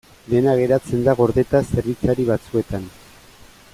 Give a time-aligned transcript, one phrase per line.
[0.29, 2.89] Dena geratzen da gordeta zerbitzari batzuetan.